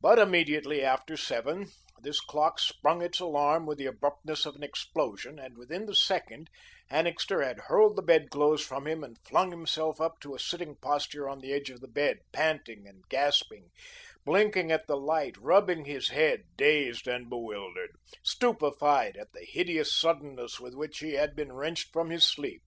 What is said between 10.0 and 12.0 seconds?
up to a sitting posture on the edge of the